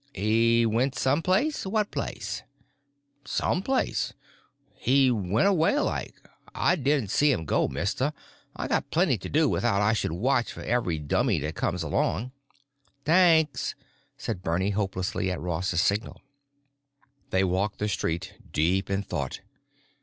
"He 0.15 0.65
went 0.65 0.95
someplace? 0.95 1.63
What 1.63 1.91
place?" 1.91 2.41
"Someplace. 3.23 4.13
He 4.73 5.11
went 5.11 5.47
away, 5.47 5.77
like. 5.77 6.15
I 6.55 6.75
din't 6.75 7.11
see 7.11 7.31
him 7.31 7.45
go, 7.45 7.67
mister. 7.67 8.11
I 8.55 8.67
got 8.67 8.89
plenty 8.89 9.19
to 9.19 9.29
do 9.29 9.47
without 9.47 9.79
I 9.83 9.93
should 9.93 10.13
watch 10.13 10.57
out 10.57 10.63
for 10.63 10.63
every 10.63 10.97
dummy 10.97 11.37
that 11.41 11.53
comes 11.53 11.83
along." 11.83 12.31
"T'anks," 13.05 13.75
said 14.17 14.41
Bernie 14.41 14.71
hopelessly 14.71 15.29
at 15.29 15.39
Ross's 15.39 15.81
signal. 15.81 16.19
They 17.29 17.43
walked 17.43 17.77
the 17.77 17.87
street, 17.87 18.33
deep 18.51 18.89
in 18.89 19.03
thought. 19.03 19.41